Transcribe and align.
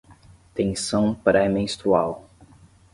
Tensão 0.55 1.13
pré-menstrual 1.13 2.27